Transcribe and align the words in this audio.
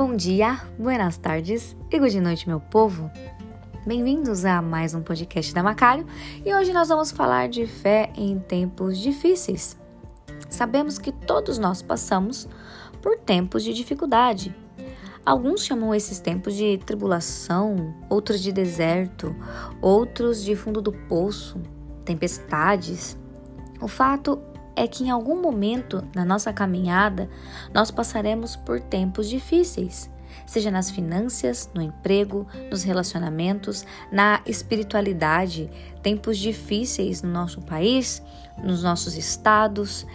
Bom 0.00 0.16
dia, 0.16 0.58
buenas 0.78 1.18
tardes 1.18 1.76
e 1.90 1.98
good 1.98 2.18
noite, 2.22 2.48
meu 2.48 2.58
povo. 2.58 3.10
Bem-vindos 3.86 4.46
a 4.46 4.62
mais 4.62 4.94
um 4.94 5.02
podcast 5.02 5.52
da 5.52 5.62
Macário 5.62 6.06
e 6.42 6.54
hoje 6.54 6.72
nós 6.72 6.88
vamos 6.88 7.10
falar 7.10 7.50
de 7.50 7.66
fé 7.66 8.10
em 8.16 8.38
tempos 8.38 8.98
difíceis. 8.98 9.78
Sabemos 10.48 10.96
que 10.96 11.12
todos 11.12 11.58
nós 11.58 11.82
passamos 11.82 12.48
por 13.02 13.18
tempos 13.18 13.62
de 13.62 13.74
dificuldade. 13.74 14.56
Alguns 15.22 15.66
chamam 15.66 15.94
esses 15.94 16.18
tempos 16.18 16.54
de 16.54 16.78
tribulação, 16.78 17.94
outros 18.08 18.40
de 18.40 18.52
deserto, 18.52 19.36
outros 19.82 20.42
de 20.42 20.56
fundo 20.56 20.80
do 20.80 20.92
poço, 20.92 21.60
tempestades. 22.06 23.18
O 23.82 23.86
fato 23.86 24.40
é 24.80 24.88
que 24.88 25.04
em 25.04 25.10
algum 25.10 25.42
momento 25.42 26.02
na 26.14 26.24
nossa 26.24 26.54
caminhada 26.54 27.28
nós 27.72 27.90
passaremos 27.90 28.56
por 28.56 28.80
tempos 28.80 29.28
difíceis, 29.28 30.10
seja 30.46 30.70
nas 30.70 30.90
finanças, 30.90 31.70
no 31.74 31.82
emprego, 31.82 32.46
nos 32.70 32.82
relacionamentos, 32.82 33.84
na 34.10 34.40
espiritualidade, 34.46 35.70
tempos 36.02 36.38
difíceis 36.38 37.20
no 37.20 37.30
nosso 37.30 37.60
país, 37.60 38.22
nos 38.56 38.82
nossos 38.82 39.18
estados. 39.18 40.06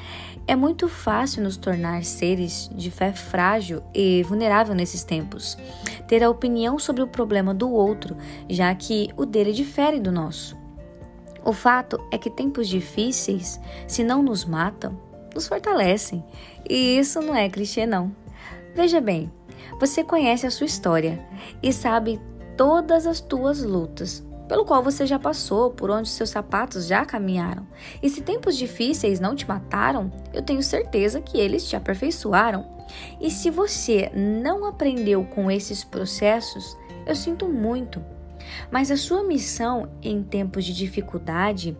É 0.47 0.55
muito 0.55 0.87
fácil 0.89 1.43
nos 1.43 1.57
tornar 1.57 2.03
seres 2.03 2.67
de 2.73 2.89
fé 2.89 3.13
frágil 3.13 3.83
e 3.93 4.23
vulnerável 4.23 4.73
nesses 4.73 5.03
tempos, 5.03 5.55
ter 6.07 6.23
a 6.23 6.29
opinião 6.29 6.79
sobre 6.79 7.03
o 7.03 7.07
problema 7.07 7.53
do 7.53 7.69
outro, 7.69 8.17
já 8.49 8.73
que 8.73 9.09
o 9.15 9.27
dele 9.27 9.53
difere 9.53 9.99
do 9.99 10.11
nosso. 10.11 10.64
O 11.45 11.53
fato 11.53 12.03
é 12.09 12.17
que 12.17 12.31
tempos 12.31 12.67
difíceis, 12.67 13.61
se 13.87 14.03
não 14.03 14.23
nos 14.23 14.43
matam, 14.43 14.99
nos 15.35 15.47
fortalecem. 15.47 16.25
E 16.67 16.97
isso 16.97 17.21
não 17.21 17.35
é 17.35 17.47
clichê, 17.47 17.85
não. 17.85 18.11
Veja 18.73 18.99
bem, 18.99 19.31
você 19.79 20.03
conhece 20.03 20.47
a 20.47 20.51
sua 20.51 20.65
história 20.65 21.23
e 21.61 21.71
sabe 21.71 22.19
todas 22.57 23.05
as 23.05 23.21
tuas 23.21 23.61
lutas, 23.61 24.25
pelo 24.47 24.65
qual 24.65 24.81
você 24.81 25.05
já 25.05 25.19
passou, 25.19 25.69
por 25.69 25.91
onde 25.91 26.09
seus 26.09 26.31
sapatos 26.31 26.87
já 26.87 27.05
caminharam. 27.05 27.67
E 28.01 28.09
se 28.09 28.21
tempos 28.21 28.57
difíceis 28.57 29.19
não 29.19 29.35
te 29.35 29.47
mataram, 29.47 30.11
eu 30.33 30.41
tenho 30.41 30.63
certeza 30.63 31.21
que 31.21 31.37
eles 31.37 31.69
te 31.69 31.75
aperfeiçoaram. 31.75 32.65
E 33.21 33.29
se 33.29 33.51
você 33.51 34.11
não 34.15 34.65
aprendeu 34.65 35.23
com 35.25 35.51
esses 35.51 35.83
processos, 35.83 36.75
eu 37.05 37.15
sinto 37.15 37.47
muito. 37.47 38.14
Mas 38.71 38.91
a 38.91 38.97
sua 38.97 39.23
missão 39.23 39.89
em 40.01 40.23
tempos 40.23 40.65
de 40.65 40.73
dificuldade 40.73 41.77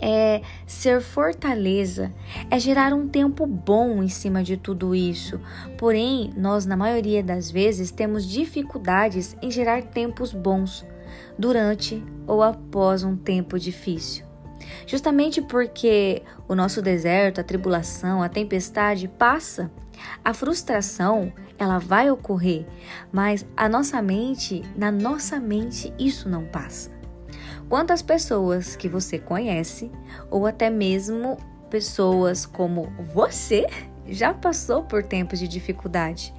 é 0.00 0.42
ser 0.66 1.00
fortaleza, 1.00 2.12
é 2.50 2.58
gerar 2.58 2.92
um 2.92 3.06
tempo 3.06 3.46
bom 3.46 4.02
em 4.02 4.08
cima 4.08 4.42
de 4.42 4.56
tudo 4.56 4.96
isso. 4.96 5.40
Porém, 5.78 6.32
nós, 6.36 6.66
na 6.66 6.76
maioria 6.76 7.22
das 7.22 7.50
vezes, 7.50 7.92
temos 7.92 8.28
dificuldades 8.28 9.36
em 9.40 9.48
gerar 9.48 9.82
tempos 9.82 10.32
bons 10.32 10.84
durante 11.38 12.02
ou 12.26 12.42
após 12.42 13.04
um 13.04 13.16
tempo 13.16 13.58
difícil. 13.58 14.24
Justamente 14.86 15.40
porque 15.40 16.22
o 16.48 16.54
nosso 16.54 16.82
deserto, 16.82 17.40
a 17.40 17.44
tribulação, 17.44 18.22
a 18.22 18.28
tempestade 18.28 19.06
passa 19.06 19.70
a 20.24 20.32
frustração, 20.32 21.32
ela 21.58 21.78
vai 21.78 22.10
ocorrer, 22.10 22.66
mas 23.12 23.46
a 23.56 23.68
nossa 23.68 24.00
mente, 24.02 24.62
na 24.76 24.90
nossa 24.90 25.38
mente, 25.38 25.92
isso 25.98 26.28
não 26.28 26.44
passa. 26.44 26.90
Quantas 27.68 28.02
pessoas 28.02 28.76
que 28.76 28.88
você 28.88 29.18
conhece, 29.18 29.90
ou 30.30 30.46
até 30.46 30.68
mesmo 30.68 31.38
pessoas 31.70 32.44
como 32.44 32.92
você, 33.14 33.66
já 34.06 34.34
passou 34.34 34.82
por 34.82 35.02
tempos 35.02 35.38
de 35.38 35.48
dificuldade, 35.48 36.34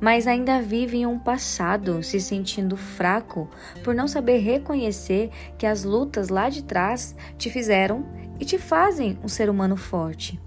mas 0.00 0.26
ainda 0.26 0.60
vive 0.60 0.98
em 0.98 1.06
um 1.06 1.18
passado 1.18 2.02
se 2.02 2.20
sentindo 2.20 2.76
fraco 2.76 3.48
por 3.82 3.94
não 3.94 4.06
saber 4.06 4.38
reconhecer 4.38 5.30
que 5.56 5.66
as 5.66 5.84
lutas 5.84 6.28
lá 6.28 6.48
de 6.48 6.62
trás 6.64 7.14
te 7.38 7.50
fizeram 7.50 8.04
e 8.38 8.44
te 8.44 8.58
fazem 8.58 9.18
um 9.22 9.28
ser 9.28 9.48
humano 9.48 9.76
forte. 9.76 10.38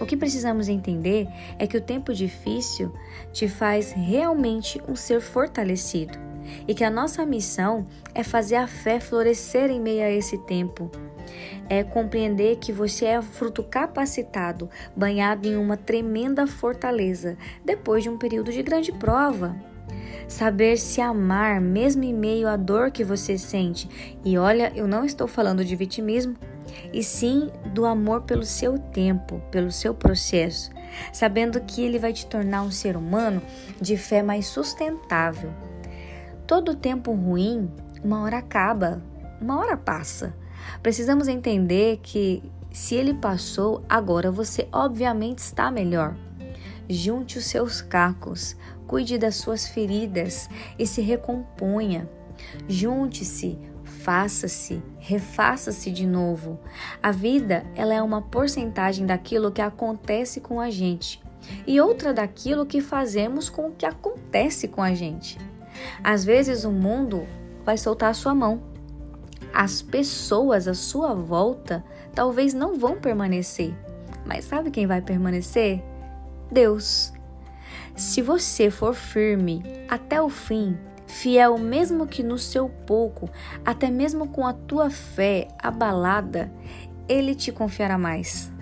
O 0.00 0.06
que 0.06 0.16
precisamos 0.16 0.68
entender 0.68 1.28
é 1.58 1.66
que 1.66 1.76
o 1.76 1.80
tempo 1.80 2.12
difícil 2.12 2.92
te 3.32 3.48
faz 3.48 3.92
realmente 3.92 4.80
um 4.88 4.96
ser 4.96 5.20
fortalecido 5.20 6.18
e 6.66 6.74
que 6.74 6.84
a 6.84 6.90
nossa 6.90 7.24
missão 7.24 7.86
é 8.14 8.22
fazer 8.22 8.56
a 8.56 8.66
fé 8.66 9.00
florescer 9.00 9.70
em 9.70 9.80
meio 9.80 10.02
a 10.02 10.10
esse 10.10 10.36
tempo. 10.38 10.90
É 11.68 11.82
compreender 11.82 12.56
que 12.56 12.72
você 12.72 13.06
é 13.06 13.22
fruto 13.22 13.62
capacitado, 13.62 14.68
banhado 14.94 15.48
em 15.48 15.56
uma 15.56 15.76
tremenda 15.76 16.46
fortaleza, 16.46 17.36
depois 17.64 18.02
de 18.02 18.10
um 18.10 18.18
período 18.18 18.52
de 18.52 18.62
grande 18.62 18.92
prova. 18.92 19.56
Saber 20.28 20.76
se 20.78 21.00
amar, 21.00 21.60
mesmo 21.60 22.02
em 22.02 22.14
meio 22.14 22.48
à 22.48 22.56
dor 22.56 22.90
que 22.90 23.04
você 23.04 23.36
sente. 23.36 24.16
E 24.24 24.36
olha, 24.38 24.72
eu 24.74 24.86
não 24.86 25.04
estou 25.04 25.26
falando 25.26 25.64
de 25.64 25.76
vitimismo, 25.76 26.34
e 26.92 27.02
sim 27.02 27.50
do 27.72 27.84
amor 27.84 28.22
pelo 28.22 28.44
seu 28.44 28.78
tempo, 28.78 29.40
pelo 29.50 29.70
seu 29.70 29.94
processo, 29.94 30.70
sabendo 31.12 31.60
que 31.60 31.82
ele 31.82 31.98
vai 31.98 32.12
te 32.12 32.26
tornar 32.26 32.62
um 32.62 32.70
ser 32.70 32.96
humano 32.96 33.42
de 33.80 33.96
fé 33.96 34.22
mais 34.22 34.46
sustentável. 34.46 35.50
Todo 36.46 36.74
tempo 36.74 37.12
ruim, 37.12 37.70
uma 38.02 38.22
hora 38.22 38.38
acaba, 38.38 39.02
uma 39.40 39.58
hora 39.58 39.76
passa. 39.76 40.34
Precisamos 40.82 41.28
entender 41.28 42.00
que 42.02 42.42
se 42.70 42.94
ele 42.94 43.14
passou, 43.14 43.82
agora 43.88 44.30
você 44.30 44.68
obviamente 44.72 45.38
está 45.38 45.70
melhor. 45.70 46.16
Junte 46.88 47.38
os 47.38 47.46
seus 47.46 47.80
cacos, 47.80 48.56
cuide 48.86 49.16
das 49.16 49.36
suas 49.36 49.66
feridas 49.66 50.50
e 50.78 50.86
se 50.86 51.00
recomponha. 51.00 52.08
Junte-se, 52.68 53.58
faça-se, 54.04 54.82
refaça-se 54.98 55.90
de 55.90 56.06
novo. 56.06 56.60
A 57.02 57.10
vida, 57.10 57.64
ela 57.74 57.94
é 57.94 58.02
uma 58.02 58.20
porcentagem 58.20 59.06
daquilo 59.06 59.50
que 59.50 59.62
acontece 59.62 60.42
com 60.42 60.60
a 60.60 60.68
gente 60.68 61.22
e 61.66 61.80
outra 61.80 62.12
daquilo 62.12 62.66
que 62.66 62.82
fazemos 62.82 63.48
com 63.48 63.68
o 63.68 63.72
que 63.72 63.86
acontece 63.86 64.68
com 64.68 64.82
a 64.82 64.92
gente. 64.94 65.38
Às 66.02 66.22
vezes 66.22 66.64
o 66.64 66.70
mundo 66.70 67.26
vai 67.64 67.78
soltar 67.78 68.10
a 68.10 68.14
sua 68.14 68.34
mão. 68.34 68.62
As 69.54 69.80
pessoas 69.80 70.68
à 70.68 70.74
sua 70.74 71.14
volta 71.14 71.82
talvez 72.14 72.52
não 72.52 72.78
vão 72.78 73.00
permanecer. 73.00 73.74
Mas 74.26 74.44
sabe 74.44 74.70
quem 74.70 74.86
vai 74.86 75.00
permanecer? 75.00 75.82
Deus. 76.52 77.10
Se 77.96 78.20
você 78.20 78.70
for 78.70 78.94
firme 78.94 79.62
até 79.88 80.20
o 80.20 80.28
fim, 80.28 80.76
fiel 81.06 81.58
mesmo 81.58 82.06
que 82.06 82.22
no 82.22 82.38
seu 82.38 82.68
pouco, 82.68 83.28
até 83.64 83.90
mesmo 83.90 84.28
com 84.28 84.46
a 84.46 84.52
tua 84.52 84.90
fé 84.90 85.48
abalada, 85.58 86.52
ele 87.08 87.34
te 87.34 87.52
confiará 87.52 87.98
mais. 87.98 88.52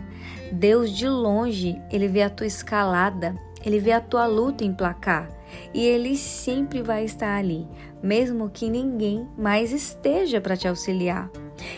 Deus 0.52 0.90
de 0.90 1.08
longe, 1.08 1.80
ele 1.90 2.08
vê 2.08 2.22
a 2.22 2.30
tua 2.30 2.46
escalada, 2.46 3.34
ele 3.64 3.78
vê 3.78 3.92
a 3.92 4.00
tua 4.00 4.26
luta 4.26 4.64
em 4.64 4.72
placar 4.72 5.30
e 5.72 5.84
ele 5.84 6.16
sempre 6.16 6.82
vai 6.82 7.04
estar 7.04 7.36
ali, 7.36 7.66
mesmo 8.02 8.50
que 8.50 8.68
ninguém 8.68 9.28
mais 9.36 9.72
esteja 9.72 10.40
para 10.40 10.56
te 10.56 10.66
auxiliar. 10.66 11.30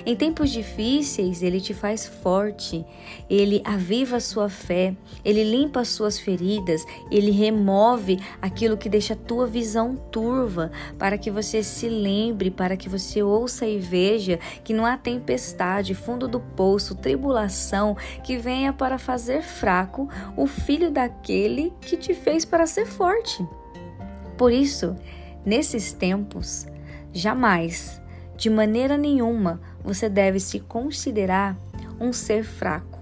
Em 0.07 0.15
tempos 0.17 0.51
difíceis, 0.51 1.43
ele 1.43 1.61
te 1.61 1.75
faz 1.75 2.07
forte, 2.07 2.85
ele 3.29 3.61
aviva 3.65 4.17
a 4.17 4.21
sua 4.21 4.49
fé, 4.49 4.97
ele 5.25 5.45
limpa 5.45 5.81
as 5.81 5.89
suas 5.89 6.19
feridas, 6.19 6.85
ele 7.11 7.31
remove 7.31 8.19
aquilo 8.41 8.77
que 8.77 8.89
deixa 8.89 9.15
a 9.15 9.17
tua 9.17 9.47
visão 9.47 9.97
turva, 10.11 10.71
para 10.99 11.19
que 11.19 11.31
você 11.31 11.63
se 11.63 11.89
lembre, 11.89 12.51
para 12.51 12.77
que 12.77 12.89
você 12.89 13.23
ouça 13.23 13.67
e 13.67 13.79
veja 13.79 14.39
que 14.63 14.73
não 14.73 14.87
há 14.87 14.97
tempestade, 14.97 15.95
fundo 15.95 16.27
do 16.29 16.41
poço, 16.41 16.95
tribulação 16.95 17.97
que 18.23 18.37
venha 18.37 18.73
para 18.73 18.99
fazer 18.99 19.43
fraco 19.43 20.09
o 20.37 20.47
filho 20.47 20.91
daquele 20.91 21.73
que 21.81 21.97
te 21.97 22.15
fez 22.15 22.45
para 22.45 22.67
ser 22.67 22.87
forte. 22.87 23.47
Por 24.37 24.53
isso, 24.53 24.97
nesses 25.45 25.93
tempos, 25.93 26.67
jamais, 27.13 28.01
de 28.37 28.51
maneira 28.51 28.97
nenhuma, 28.97 29.61
você 29.83 30.09
deve 30.09 30.41
se 30.41 30.61
considerar 30.61 31.57
um 32.01 32.13
ser 32.13 32.45
fraco, 32.45 33.01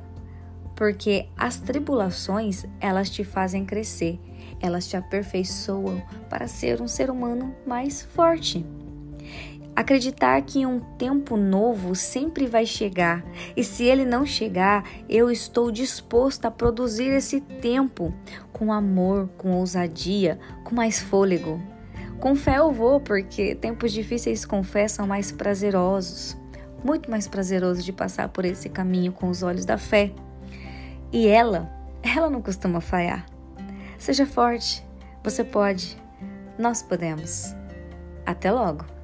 porque 0.76 1.26
as 1.36 1.58
tribulações, 1.58 2.64
elas 2.80 3.08
te 3.08 3.24
fazem 3.24 3.64
crescer, 3.64 4.20
elas 4.60 4.86
te 4.86 4.96
aperfeiçoam 4.96 6.02
para 6.28 6.46
ser 6.46 6.80
um 6.80 6.88
ser 6.88 7.10
humano 7.10 7.54
mais 7.66 8.02
forte. 8.02 8.64
Acreditar 9.74 10.42
que 10.42 10.66
um 10.66 10.80
tempo 10.80 11.34
novo 11.34 11.94
sempre 11.94 12.46
vai 12.46 12.66
chegar, 12.66 13.24
e 13.56 13.64
se 13.64 13.84
ele 13.84 14.04
não 14.04 14.26
chegar, 14.26 14.84
eu 15.08 15.30
estou 15.30 15.72
disposto 15.72 16.44
a 16.44 16.50
produzir 16.50 17.08
esse 17.08 17.40
tempo 17.40 18.12
com 18.52 18.70
amor, 18.70 19.30
com 19.38 19.52
ousadia, 19.52 20.38
com 20.62 20.74
mais 20.74 21.00
fôlego. 21.00 21.71
Com 22.22 22.34
fé 22.34 22.56
eu 22.56 22.72
vou, 22.72 23.00
porque 23.00 23.54
tempos 23.54 23.92
difíceis 23.92 24.46
com 24.46 24.62
fé 24.62 24.88
são 24.88 25.06
mais 25.06 25.30
prazerosos 25.30 26.40
muito 26.84 27.10
mais 27.10 27.28
prazeroso 27.28 27.82
de 27.82 27.92
passar 27.92 28.28
por 28.28 28.44
esse 28.44 28.68
caminho 28.68 29.12
com 29.12 29.28
os 29.28 29.42
olhos 29.42 29.64
da 29.64 29.78
fé. 29.78 30.12
E 31.12 31.28
ela, 31.28 31.70
ela 32.02 32.28
não 32.28 32.42
costuma 32.42 32.80
falhar. 32.80 33.26
Seja 33.98 34.26
forte, 34.26 34.84
Você 35.22 35.44
pode, 35.44 35.96
nós 36.58 36.82
podemos. 36.82 37.54
Até 38.26 38.50
logo! 38.50 39.01